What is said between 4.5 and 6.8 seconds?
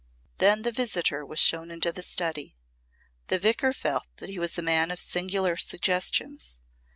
a man of singular suggestions.